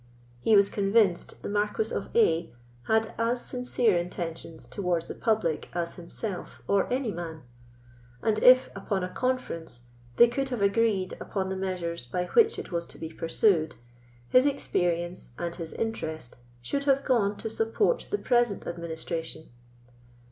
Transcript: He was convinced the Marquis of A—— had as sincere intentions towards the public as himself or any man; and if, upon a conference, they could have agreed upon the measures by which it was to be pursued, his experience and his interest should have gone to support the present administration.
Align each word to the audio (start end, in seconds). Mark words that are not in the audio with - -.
He 0.39 0.55
was 0.55 0.67
convinced 0.67 1.43
the 1.43 1.47
Marquis 1.47 1.93
of 1.93 2.09
A—— 2.15 2.51
had 2.87 3.13
as 3.19 3.45
sincere 3.45 3.95
intentions 3.95 4.65
towards 4.65 5.07
the 5.09 5.13
public 5.13 5.69
as 5.75 5.93
himself 5.93 6.63
or 6.67 6.91
any 6.91 7.11
man; 7.11 7.43
and 8.23 8.41
if, 8.41 8.71
upon 8.75 9.03
a 9.03 9.09
conference, 9.13 9.83
they 10.17 10.27
could 10.27 10.49
have 10.49 10.63
agreed 10.63 11.15
upon 11.19 11.49
the 11.49 11.55
measures 11.55 12.07
by 12.07 12.25
which 12.25 12.57
it 12.57 12.71
was 12.71 12.87
to 12.87 12.97
be 12.97 13.09
pursued, 13.13 13.75
his 14.27 14.47
experience 14.47 15.29
and 15.37 15.53
his 15.57 15.71
interest 15.71 16.35
should 16.63 16.85
have 16.85 17.03
gone 17.03 17.37
to 17.37 17.47
support 17.47 18.07
the 18.09 18.17
present 18.17 18.65
administration. 18.65 19.49